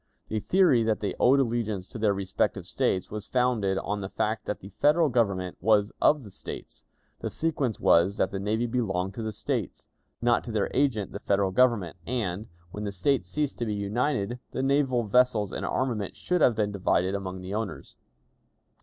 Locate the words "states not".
9.31-10.43